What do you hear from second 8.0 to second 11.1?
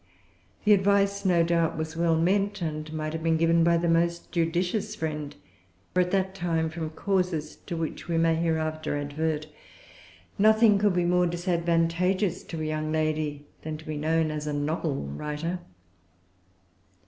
we may hereafter advert, nothing could be